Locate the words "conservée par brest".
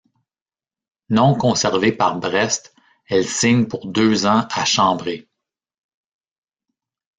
1.35-2.73